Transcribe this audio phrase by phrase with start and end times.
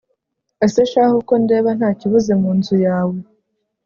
[0.65, 3.17] ese shahu, ko ndeba nta kibuze mu nzu yawe